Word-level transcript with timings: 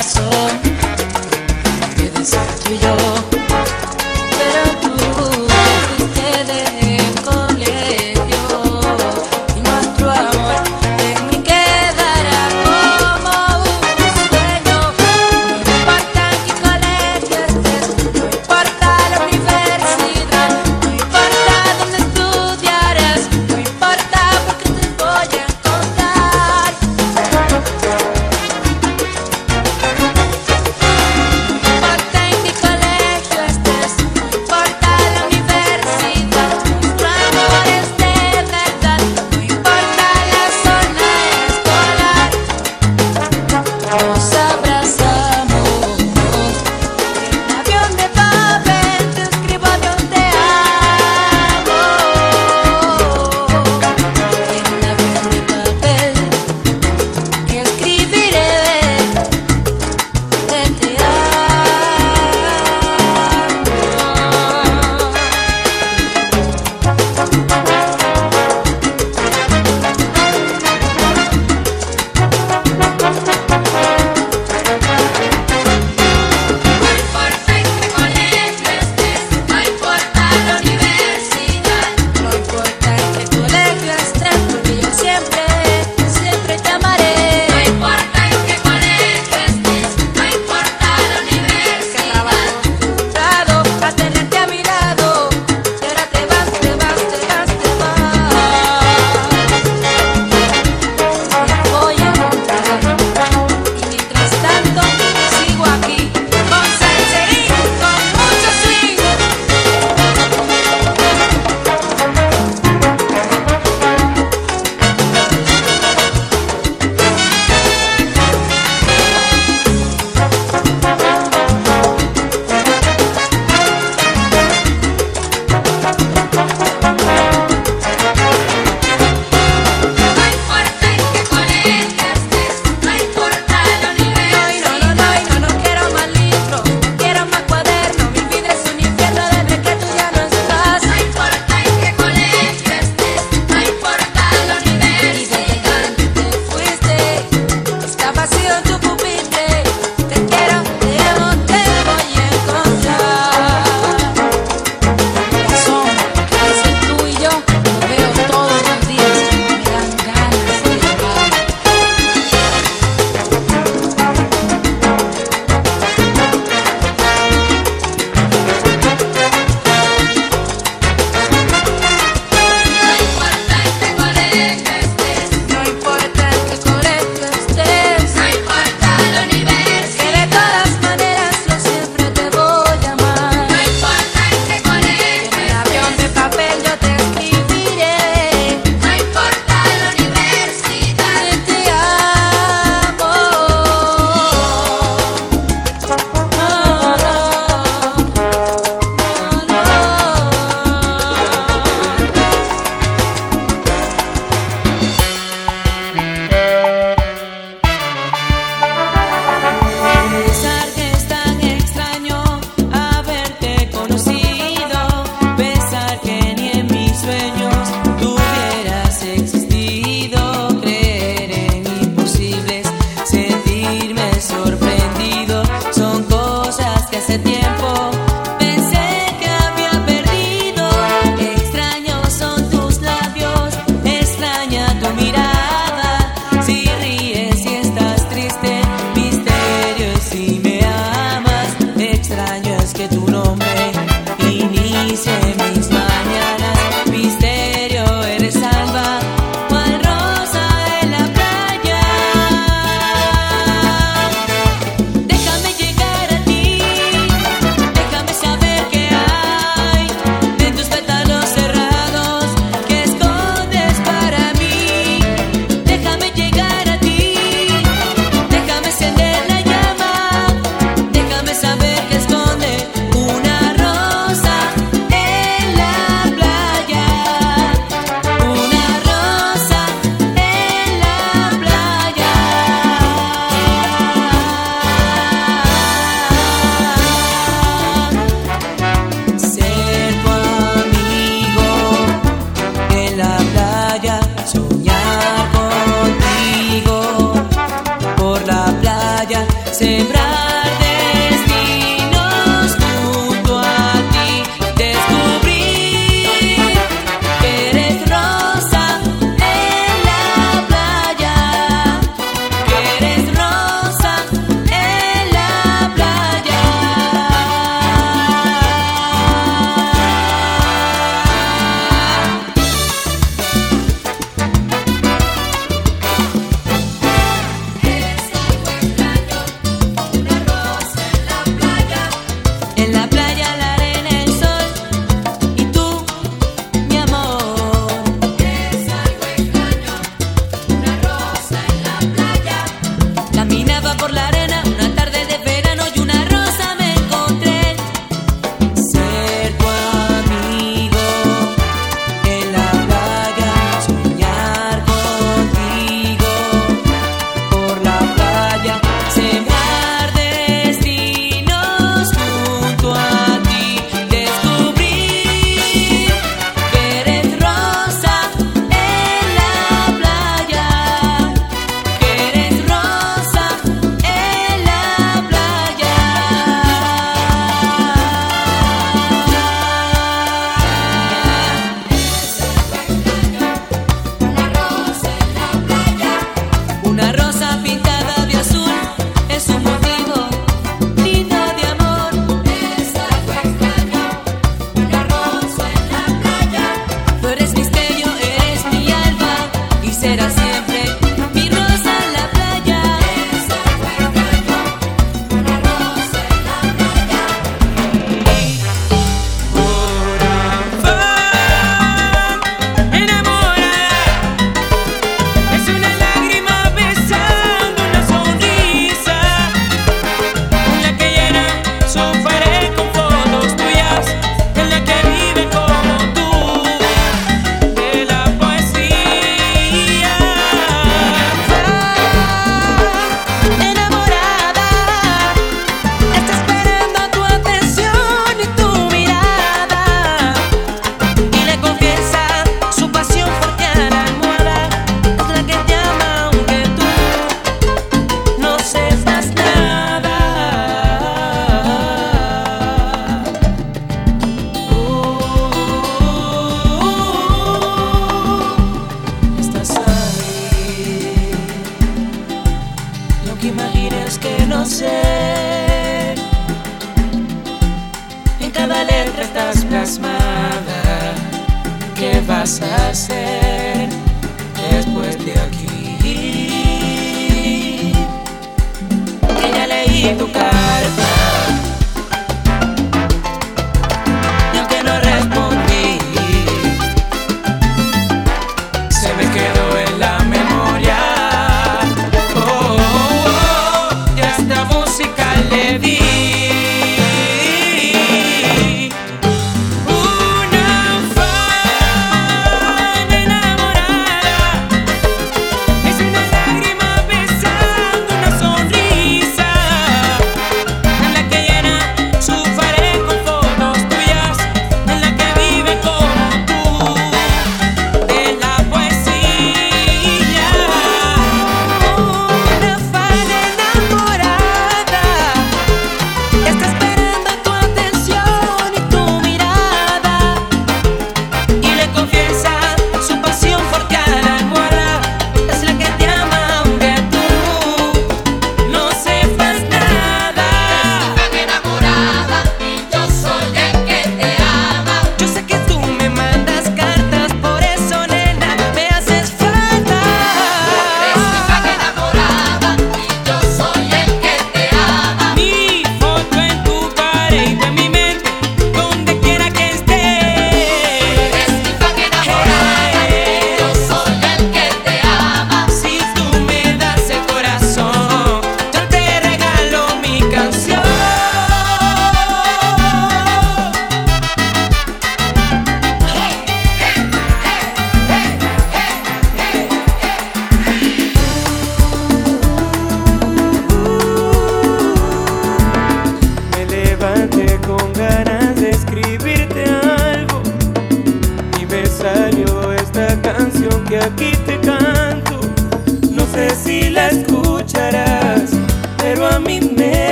coração. 0.00 0.49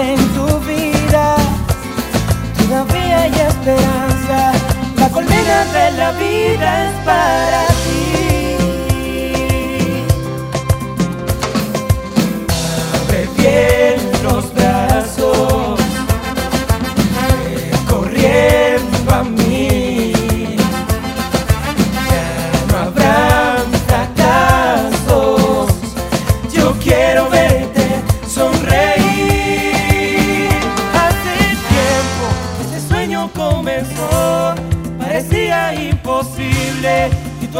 en 0.00 0.18
tu 0.34 0.46
vida. 0.60 1.36
Todavía 2.58 3.22
hay 3.22 3.32
esperanza, 3.32 4.52
la 4.96 5.08
colmena 5.10 5.64
de 5.72 5.90
la 5.92 6.12
vida 6.12 6.88
es 6.88 7.04
para. 7.04 7.79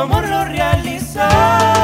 Tu 0.01 0.05
amor 0.05 0.27
lo 0.29 0.45
realizó. 0.45 1.80